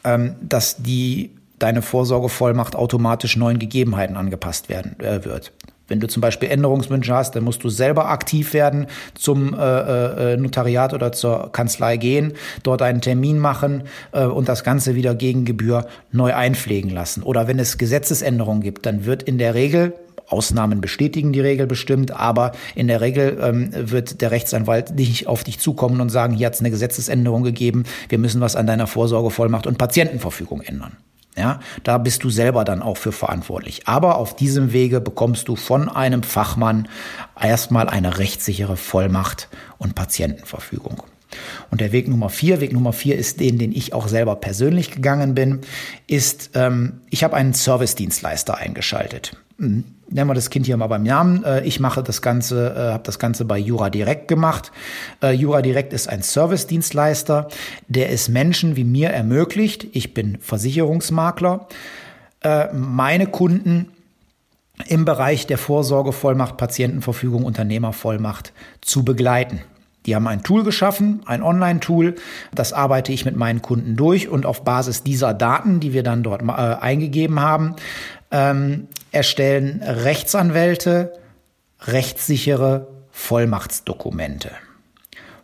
ähm, 0.04 0.36
dass 0.40 0.76
die 0.76 1.32
deine 1.58 1.82
Vorsorgevollmacht 1.82 2.76
automatisch 2.76 3.36
neuen 3.36 3.58
Gegebenheiten 3.58 4.16
angepasst 4.16 4.68
werden 4.68 4.98
äh, 5.00 5.24
wird. 5.24 5.52
Wenn 5.90 5.98
du 5.98 6.06
zum 6.06 6.20
Beispiel 6.20 6.48
Änderungswünsche 6.48 7.12
hast, 7.12 7.34
dann 7.34 7.42
musst 7.42 7.64
du 7.64 7.68
selber 7.68 8.08
aktiv 8.08 8.54
werden, 8.54 8.86
zum 9.14 9.54
äh, 9.54 10.34
äh, 10.34 10.36
Notariat 10.36 10.94
oder 10.94 11.10
zur 11.10 11.50
Kanzlei 11.50 11.96
gehen, 11.96 12.34
dort 12.62 12.80
einen 12.80 13.00
Termin 13.00 13.40
machen 13.40 13.82
äh, 14.12 14.24
und 14.24 14.48
das 14.48 14.62
Ganze 14.62 14.94
wieder 14.94 15.16
gegen 15.16 15.44
Gebühr 15.44 15.86
neu 16.12 16.32
einpflegen 16.32 16.90
lassen. 16.90 17.24
Oder 17.24 17.48
wenn 17.48 17.58
es 17.58 17.76
Gesetzesänderungen 17.76 18.62
gibt, 18.62 18.86
dann 18.86 19.04
wird 19.04 19.24
in 19.24 19.36
der 19.38 19.54
Regel 19.54 19.94
Ausnahmen 20.28 20.80
bestätigen 20.80 21.32
die 21.32 21.40
Regel 21.40 21.66
bestimmt, 21.66 22.12
aber 22.12 22.52
in 22.76 22.86
der 22.86 23.00
Regel 23.00 23.38
ähm, 23.42 23.70
wird 23.72 24.20
der 24.20 24.30
Rechtsanwalt 24.30 24.94
nicht 24.94 25.26
auf 25.26 25.42
dich 25.42 25.58
zukommen 25.58 26.00
und 26.00 26.08
sagen, 26.08 26.34
hier 26.34 26.46
hat 26.46 26.54
es 26.54 26.60
eine 26.60 26.70
Gesetzesänderung 26.70 27.42
gegeben, 27.42 27.82
wir 28.08 28.18
müssen 28.18 28.40
was 28.40 28.54
an 28.54 28.68
deiner 28.68 28.86
Vorsorgevollmacht 28.86 29.66
und 29.66 29.76
Patientenverfügung 29.76 30.60
ändern. 30.60 30.96
Ja, 31.36 31.60
da 31.84 31.98
bist 31.98 32.24
du 32.24 32.30
selber 32.30 32.64
dann 32.64 32.82
auch 32.82 32.96
für 32.96 33.12
verantwortlich. 33.12 33.86
Aber 33.86 34.16
auf 34.16 34.34
diesem 34.34 34.72
Wege 34.72 35.00
bekommst 35.00 35.48
du 35.48 35.56
von 35.56 35.88
einem 35.88 36.22
Fachmann 36.22 36.88
erstmal 37.40 37.88
eine 37.88 38.18
rechtssichere 38.18 38.76
Vollmacht 38.76 39.48
und 39.78 39.94
Patientenverfügung. 39.94 41.02
Und 41.70 41.80
der 41.80 41.92
Weg 41.92 42.08
Nummer 42.08 42.28
vier, 42.28 42.60
Weg 42.60 42.72
Nummer 42.72 42.92
vier 42.92 43.16
ist 43.16 43.38
den, 43.38 43.58
den 43.58 43.72
ich 43.72 43.94
auch 43.94 44.08
selber 44.08 44.36
persönlich 44.36 44.90
gegangen 44.90 45.34
bin, 45.34 45.60
ist, 46.08 46.50
ähm, 46.54 47.00
ich 47.10 47.22
habe 47.22 47.36
einen 47.36 47.54
Service-Dienstleister 47.54 48.56
eingeschaltet. 48.56 49.36
Nennen 50.12 50.28
wir 50.28 50.34
das 50.34 50.50
Kind 50.50 50.66
hier 50.66 50.76
mal 50.76 50.88
beim 50.88 51.04
Namen. 51.04 51.44
Äh, 51.44 51.62
ich 51.64 51.78
mache 51.78 52.02
das 52.02 52.20
Ganze, 52.20 52.74
äh, 52.74 52.92
habe 52.92 53.04
das 53.04 53.20
Ganze 53.20 53.44
bei 53.44 53.58
Jura 53.58 53.90
Direct 53.90 54.26
gemacht. 54.26 54.72
Äh, 55.22 55.32
Jura 55.32 55.62
Direct 55.62 55.92
ist 55.92 56.08
ein 56.08 56.22
Service-Dienstleister, 56.22 57.48
der 57.86 58.10
es 58.10 58.28
Menschen 58.28 58.74
wie 58.74 58.84
mir 58.84 59.10
ermöglicht. 59.10 59.86
Ich 59.92 60.14
bin 60.14 60.38
Versicherungsmakler. 60.40 61.66
Meine 62.72 63.26
Kunden 63.26 63.88
im 64.86 65.04
Bereich 65.04 65.46
der 65.46 65.58
Vorsorgevollmacht, 65.58 66.56
Patientenverfügung, 66.56 67.44
Unternehmervollmacht 67.44 68.54
zu 68.80 69.04
begleiten. 69.04 69.60
Die 70.06 70.14
haben 70.14 70.26
ein 70.26 70.42
Tool 70.42 70.64
geschaffen, 70.64 71.20
ein 71.26 71.42
Online-Tool. 71.42 72.14
Das 72.54 72.72
arbeite 72.72 73.12
ich 73.12 73.26
mit 73.26 73.36
meinen 73.36 73.60
Kunden 73.60 73.96
durch 73.96 74.28
und 74.28 74.46
auf 74.46 74.64
Basis 74.64 75.02
dieser 75.02 75.34
Daten, 75.34 75.80
die 75.80 75.92
wir 75.92 76.02
dann 76.02 76.22
dort 76.22 76.42
äh, 76.42 76.46
eingegeben 76.46 77.40
haben, 77.40 77.76
ähm, 78.30 78.88
erstellen 79.12 79.82
Rechtsanwälte 79.82 81.12
rechtssichere 81.80 82.88
Vollmachtsdokumente. 83.10 84.50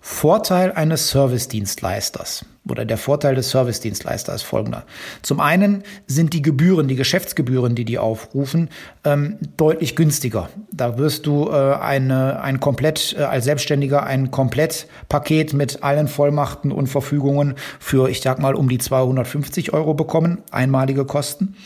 Vorteil 0.00 0.70
eines 0.70 1.10
Servicedienstleisters 1.10 2.44
oder 2.68 2.84
der 2.84 2.96
Vorteil 2.96 3.34
des 3.34 3.50
Servicedienstleisters 3.50 4.36
ist 4.36 4.42
folgender. 4.42 4.84
Zum 5.22 5.40
einen 5.40 5.82
sind 6.06 6.32
die 6.32 6.42
Gebühren, 6.42 6.86
die 6.86 6.94
Geschäftsgebühren, 6.94 7.74
die 7.74 7.84
die 7.84 7.98
aufrufen, 7.98 8.70
ähm, 9.04 9.38
deutlich 9.56 9.96
günstiger. 9.96 10.48
Da 10.70 10.96
wirst 10.98 11.26
du 11.26 11.48
äh, 11.48 11.74
eine, 11.74 12.40
ein 12.40 12.60
komplett, 12.60 13.16
äh, 13.18 13.22
als 13.22 13.46
Selbstständiger 13.46 14.04
ein 14.04 14.30
Komplettpaket 14.30 15.54
mit 15.54 15.82
allen 15.82 16.06
Vollmachten 16.06 16.70
und 16.70 16.86
Verfügungen 16.86 17.54
für, 17.80 18.08
ich 18.08 18.20
sag 18.20 18.38
mal, 18.38 18.54
um 18.54 18.68
die 18.68 18.78
250 18.78 19.72
Euro 19.72 19.94
bekommen, 19.94 20.42
einmalige 20.52 21.04
Kosten. 21.04 21.56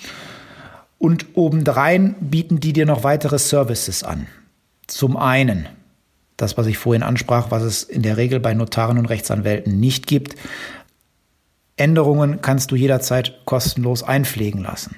Und 1.01 1.35
obendrein 1.35 2.15
bieten 2.21 2.61
die 2.61 2.73
dir 2.73 2.87
noch 2.87 3.03
weitere 3.03 3.41
Services 3.41 4.05
an. 4.05 4.29
Zum 4.87 5.17
einen 5.17 5.67
das, 6.41 6.57
was 6.57 6.67
ich 6.67 6.79
vorhin 6.79 7.03
ansprach, 7.03 7.51
was 7.51 7.63
es 7.63 7.83
in 7.83 8.03
der 8.03 8.17
Regel 8.17 8.41
bei 8.41 8.55
Notaren 8.55 8.99
und 8.99 9.07
Rechtsanwälten 9.07 9.79
nicht 9.79 10.07
gibt. 10.07 10.37
Änderungen 11.77 12.41
kannst 12.41 12.71
du 12.71 12.77
jederzeit 12.77 13.45
kostenlos 13.45 14.03
einpflegen 14.03 14.63
lassen. 14.63 14.97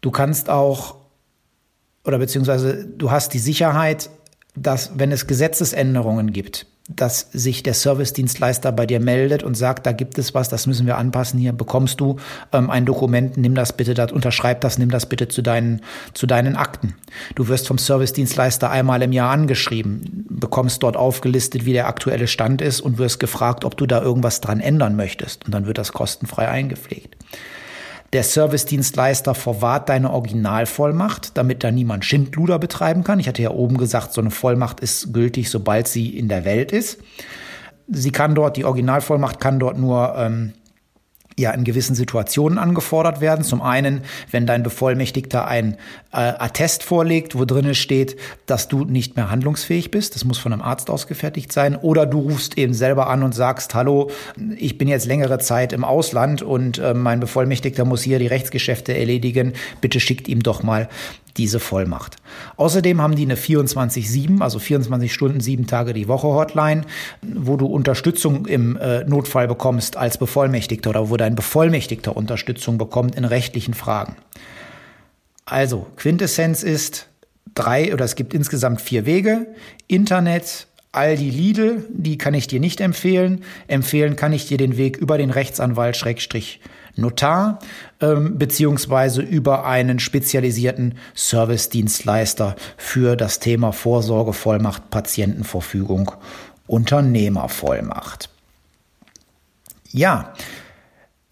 Du 0.00 0.10
kannst 0.10 0.48
auch, 0.48 0.96
oder 2.04 2.18
beziehungsweise 2.18 2.86
du 2.86 3.10
hast 3.10 3.34
die 3.34 3.38
Sicherheit, 3.38 4.10
dass 4.54 4.98
wenn 4.98 5.12
es 5.12 5.26
Gesetzesänderungen 5.26 6.32
gibt, 6.32 6.66
dass 6.96 7.28
sich 7.32 7.62
der 7.62 7.74
Servicedienstleister 7.74 8.72
bei 8.72 8.86
dir 8.86 9.00
meldet 9.00 9.42
und 9.42 9.56
sagt, 9.56 9.86
da 9.86 9.92
gibt 9.92 10.18
es 10.18 10.34
was, 10.34 10.48
das 10.48 10.66
müssen 10.66 10.86
wir 10.86 10.98
anpassen, 10.98 11.38
hier 11.38 11.52
bekommst 11.52 12.00
du 12.00 12.16
ähm, 12.52 12.70
ein 12.70 12.86
Dokument, 12.86 13.36
nimm 13.36 13.54
das 13.54 13.72
bitte, 13.72 13.94
das, 13.94 14.12
unterschreib 14.12 14.60
das, 14.60 14.78
nimm 14.78 14.90
das 14.90 15.06
bitte 15.06 15.28
zu 15.28 15.42
deinen, 15.42 15.80
zu 16.14 16.26
deinen 16.26 16.56
Akten. 16.56 16.94
Du 17.34 17.48
wirst 17.48 17.68
vom 17.68 17.78
Servicedienstleister 17.78 18.70
einmal 18.70 19.02
im 19.02 19.12
Jahr 19.12 19.30
angeschrieben, 19.30 20.26
bekommst 20.28 20.82
dort 20.82 20.96
aufgelistet, 20.96 21.64
wie 21.64 21.72
der 21.72 21.86
aktuelle 21.86 22.26
Stand 22.26 22.62
ist 22.62 22.80
und 22.80 22.98
wirst 22.98 23.20
gefragt, 23.20 23.64
ob 23.64 23.76
du 23.76 23.86
da 23.86 24.02
irgendwas 24.02 24.40
dran 24.40 24.60
ändern 24.60 24.96
möchtest. 24.96 25.46
Und 25.46 25.54
dann 25.54 25.66
wird 25.66 25.78
das 25.78 25.92
kostenfrei 25.92 26.48
eingepflegt. 26.48 27.16
Der 28.12 28.24
Servicedienstleister 28.24 29.36
verwahrt 29.36 29.88
deine 29.88 30.10
Originalvollmacht, 30.10 31.36
damit 31.36 31.62
da 31.62 31.70
niemand 31.70 32.04
Schindluder 32.04 32.58
betreiben 32.58 33.04
kann. 33.04 33.20
Ich 33.20 33.28
hatte 33.28 33.42
ja 33.42 33.50
oben 33.50 33.76
gesagt, 33.76 34.12
so 34.12 34.20
eine 34.20 34.32
Vollmacht 34.32 34.80
ist 34.80 35.12
gültig, 35.12 35.48
sobald 35.48 35.86
sie 35.86 36.18
in 36.18 36.28
der 36.28 36.44
Welt 36.44 36.72
ist. 36.72 36.98
Sie 37.86 38.10
kann 38.10 38.34
dort, 38.34 38.56
die 38.56 38.64
Originalvollmacht 38.64 39.38
kann 39.38 39.60
dort 39.60 39.78
nur 39.78 40.14
ähm, 40.16 40.52
ja 41.40 41.50
in 41.50 41.64
gewissen 41.64 41.94
Situationen 41.94 42.58
angefordert 42.58 43.20
werden. 43.20 43.44
Zum 43.44 43.62
einen, 43.62 44.02
wenn 44.30 44.46
dein 44.46 44.62
Bevollmächtigter 44.62 45.46
ein 45.46 45.74
äh, 46.12 46.18
Attest 46.18 46.82
vorlegt, 46.82 47.36
wo 47.36 47.44
drinnen 47.44 47.74
steht, 47.74 48.16
dass 48.46 48.68
du 48.68 48.84
nicht 48.84 49.16
mehr 49.16 49.30
handlungsfähig 49.30 49.90
bist. 49.90 50.14
Das 50.14 50.24
muss 50.24 50.38
von 50.38 50.52
einem 50.52 50.62
Arzt 50.62 50.90
ausgefertigt 50.90 51.52
sein. 51.52 51.76
Oder 51.76 52.06
du 52.06 52.20
rufst 52.20 52.58
eben 52.58 52.74
selber 52.74 53.08
an 53.08 53.22
und 53.22 53.34
sagst, 53.34 53.74
hallo, 53.74 54.10
ich 54.56 54.78
bin 54.78 54.88
jetzt 54.88 55.06
längere 55.06 55.38
Zeit 55.38 55.72
im 55.72 55.84
Ausland 55.84 56.42
und 56.42 56.78
äh, 56.78 56.94
mein 56.94 57.20
Bevollmächtigter 57.20 57.84
muss 57.84 58.02
hier 58.02 58.18
die 58.18 58.26
Rechtsgeschäfte 58.26 58.96
erledigen. 58.96 59.54
Bitte 59.80 60.00
schickt 60.00 60.28
ihm 60.28 60.42
doch 60.42 60.62
mal 60.62 60.88
diese 61.36 61.60
Vollmacht. 61.60 62.16
Außerdem 62.56 63.00
haben 63.00 63.16
die 63.16 63.22
eine 63.22 63.36
24-7, 63.36 64.40
also 64.40 64.58
24 64.58 65.12
Stunden, 65.12 65.40
sieben 65.40 65.66
Tage 65.66 65.92
die 65.92 66.08
Woche 66.08 66.28
Hotline, 66.28 66.82
wo 67.22 67.56
du 67.56 67.66
Unterstützung 67.66 68.46
im 68.46 68.76
äh, 68.76 69.04
Notfall 69.04 69.48
bekommst 69.48 69.96
als 69.96 70.18
Bevollmächtigter 70.18 70.90
oder 70.90 71.10
wo 71.10 71.16
dein 71.16 71.34
Bevollmächtigter 71.34 72.16
Unterstützung 72.16 72.78
bekommt 72.78 73.14
in 73.14 73.24
rechtlichen 73.24 73.74
Fragen. 73.74 74.16
Also, 75.46 75.86
Quintessenz 75.96 76.62
ist, 76.62 77.08
drei 77.54 77.92
oder 77.92 78.04
es 78.04 78.14
gibt 78.14 78.34
insgesamt 78.34 78.80
vier 78.80 79.06
Wege. 79.06 79.46
Internet, 79.88 80.66
Aldi 80.92 81.30
Lidl, 81.30 81.84
die 81.90 82.18
kann 82.18 82.34
ich 82.34 82.46
dir 82.46 82.60
nicht 82.60 82.80
empfehlen. 82.80 83.44
Empfehlen 83.68 84.16
kann 84.16 84.32
ich 84.32 84.46
dir 84.46 84.58
den 84.58 84.76
Weg 84.76 84.96
über 84.96 85.18
den 85.18 85.30
Rechtsanwalt 85.30 85.96
Schrägstrich 85.96 86.60
Notar 86.96 87.58
ähm, 88.00 88.38
beziehungsweise 88.38 89.22
über 89.22 89.64
einen 89.64 89.98
spezialisierten 89.98 90.94
Servicedienstleister 91.14 92.56
für 92.76 93.16
das 93.16 93.38
Thema 93.38 93.72
Vorsorgevollmacht, 93.72 94.90
Patientenverfügung, 94.90 96.12
Unternehmervollmacht. 96.66 98.30
Ja, 99.90 100.34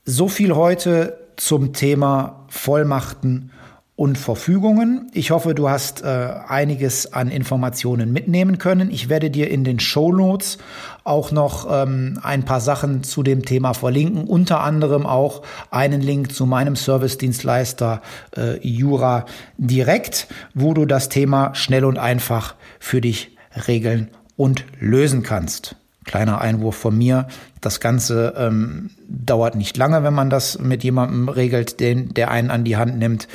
so 0.05 0.29
viel 0.29 0.55
heute 0.55 1.19
zum 1.37 1.73
Thema 1.73 2.45
Vollmachten 2.49 3.53
und 3.99 4.17
Verfügungen. 4.17 5.11
Ich 5.13 5.33
hoffe, 5.33 5.57
du 5.57 5.69
hast 5.69 6.05
äh, 6.05 6.31
einiges 6.47 7.13
an 7.13 7.33
Informationen 7.33 8.13
mitnehmen 8.13 8.59
können. 8.59 8.93
Ich 8.93 9.09
werde 9.09 9.29
dir 9.29 9.51
in 9.51 9.65
den 9.65 9.81
Show 9.81 10.13
Notes 10.13 10.59
auch 11.03 11.33
noch 11.33 11.67
ähm, 11.69 12.21
ein 12.23 12.45
paar 12.45 12.61
Sachen 12.61 13.03
zu 13.03 13.25
dem 13.25 13.45
Thema 13.45 13.75
verlinken, 13.75 14.29
unter 14.29 14.61
anderem 14.61 15.05
auch 15.05 15.43
einen 15.73 16.01
Link 16.01 16.33
zu 16.33 16.47
meinem 16.47 16.77
Service-Dienstleister 16.77 18.01
äh, 18.37 18.65
Jura 18.65 19.27
Direkt, 19.57 20.29
wo 20.55 20.75
du 20.75 20.87
das 20.87 21.09
Thema 21.09 21.57
schnell 21.57 21.85
und 21.85 21.99
einfach 21.99 22.55
für 22.79 23.01
dich 23.01 23.37
regeln 23.67 24.11
und 24.37 24.65
lösen 24.79 25.25
kannst. 25.25 25.75
Kleiner 26.05 26.41
Einwurf 26.41 26.77
von 26.77 26.97
mir. 26.97 27.27
Das 27.61 27.81
Ganze 27.81 28.35
ähm, 28.37 28.91
dauert 29.09 29.57
nicht 29.57 29.77
lange, 29.77 30.05
wenn 30.05 30.15
man 30.15 30.31
das 30.31 30.61
mit 30.61 30.85
jemandem 30.85 31.29
regelt, 31.29 31.81
den, 31.81 32.15
der 32.15 32.31
einen 32.31 32.53
an 32.53 32.63
die 32.63 32.77
Hand 32.77 32.97
nimmt 32.97 33.27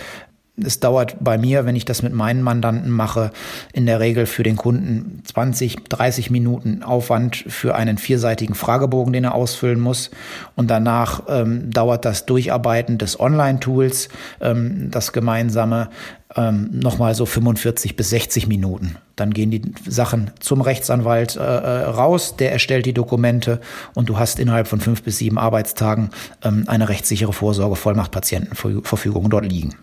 es 0.61 0.79
dauert 0.79 1.15
bei 1.19 1.39
mir, 1.39 1.65
wenn 1.65 1.75
ich 1.75 1.85
das 1.85 2.03
mit 2.03 2.13
meinen 2.13 2.43
Mandanten 2.43 2.91
mache, 2.91 3.31
in 3.73 3.87
der 3.87 3.99
Regel 3.99 4.27
für 4.27 4.43
den 4.43 4.55
Kunden 4.55 5.23
20, 5.25 5.85
30 5.85 6.29
Minuten 6.29 6.83
Aufwand 6.83 7.35
für 7.47 7.73
einen 7.73 7.97
vierseitigen 7.97 8.53
Fragebogen, 8.53 9.13
den 9.13 9.23
er 9.23 9.33
ausfüllen 9.33 9.79
muss. 9.79 10.11
Und 10.55 10.69
danach 10.69 11.23
ähm, 11.27 11.71
dauert 11.71 12.05
das 12.05 12.27
Durcharbeiten 12.27 12.99
des 12.99 13.19
Online-Tools, 13.19 14.09
ähm, 14.41 14.91
das 14.91 15.11
gemeinsame, 15.11 15.89
ähm, 16.35 16.69
nochmal 16.71 17.15
so 17.15 17.25
45 17.25 17.95
bis 17.95 18.11
60 18.11 18.45
Minuten. 18.45 18.97
Dann 19.15 19.33
gehen 19.33 19.49
die 19.49 19.61
Sachen 19.87 20.31
zum 20.39 20.61
Rechtsanwalt 20.61 21.35
äh, 21.35 21.39
äh, 21.39 21.83
raus, 21.85 22.35
der 22.37 22.51
erstellt 22.51 22.85
die 22.85 22.93
Dokumente 22.93 23.59
und 23.95 24.07
du 24.07 24.19
hast 24.19 24.39
innerhalb 24.39 24.67
von 24.67 24.79
fünf 24.79 25.01
bis 25.01 25.17
sieben 25.17 25.39
Arbeitstagen 25.39 26.11
ähm, 26.43 26.65
eine 26.67 26.89
rechtssichere 26.89 27.33
Vorsorge 27.33 27.75
Vollmachtpatientenverfügung 27.75 29.31
dort 29.31 29.45
liegen. 29.45 29.75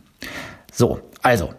So, 0.73 1.00
also, 1.23 1.55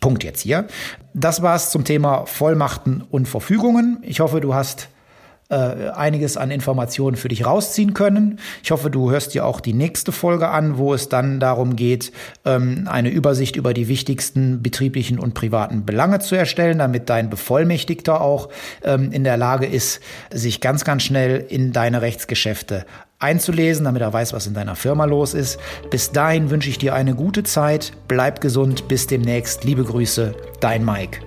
Punkt 0.00 0.22
jetzt 0.22 0.42
hier. 0.42 0.66
Das 1.14 1.42
war's 1.42 1.70
zum 1.70 1.84
Thema 1.84 2.26
Vollmachten 2.26 3.02
und 3.10 3.26
Verfügungen. 3.26 3.98
Ich 4.02 4.20
hoffe, 4.20 4.40
du 4.40 4.54
hast 4.54 4.88
äh, 5.50 5.90
einiges 5.90 6.36
an 6.36 6.50
Informationen 6.50 7.16
für 7.16 7.28
dich 7.28 7.46
rausziehen 7.46 7.94
können. 7.94 8.38
Ich 8.62 8.70
hoffe, 8.70 8.90
du 8.90 9.10
hörst 9.10 9.34
dir 9.34 9.46
auch 9.46 9.60
die 9.60 9.72
nächste 9.72 10.10
Folge 10.10 10.48
an, 10.48 10.78
wo 10.78 10.94
es 10.94 11.08
dann 11.08 11.38
darum 11.38 11.76
geht, 11.76 12.12
ähm, 12.44 12.88
eine 12.90 13.10
Übersicht 13.10 13.56
über 13.56 13.74
die 13.74 13.88
wichtigsten 13.88 14.62
betrieblichen 14.62 15.18
und 15.18 15.34
privaten 15.34 15.84
Belange 15.84 16.18
zu 16.18 16.34
erstellen, 16.34 16.78
damit 16.78 17.10
dein 17.10 17.30
Bevollmächtigter 17.30 18.20
auch 18.20 18.48
ähm, 18.82 19.12
in 19.12 19.22
der 19.22 19.36
Lage 19.36 19.66
ist, 19.66 20.00
sich 20.32 20.60
ganz, 20.60 20.84
ganz 20.84 21.02
schnell 21.02 21.44
in 21.48 21.72
deine 21.72 22.02
Rechtsgeschäfte 22.02 22.86
einzulesen, 23.18 23.84
damit 23.84 24.02
er 24.02 24.12
weiß, 24.12 24.32
was 24.32 24.46
in 24.46 24.54
deiner 24.54 24.76
Firma 24.76 25.04
los 25.04 25.34
ist. 25.34 25.58
Bis 25.90 26.12
dahin 26.12 26.50
wünsche 26.50 26.68
ich 26.68 26.78
dir 26.78 26.94
eine 26.94 27.14
gute 27.14 27.42
Zeit, 27.42 27.92
bleib 28.08 28.40
gesund, 28.40 28.88
bis 28.88 29.06
demnächst. 29.06 29.64
Liebe 29.64 29.84
Grüße, 29.84 30.34
dein 30.60 30.84
Mike. 30.84 31.20